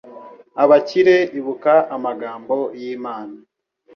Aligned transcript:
Abakire 0.63 1.17
ibuka 1.37 1.73
amagambo 1.95 2.55
y'Imana 2.79 3.35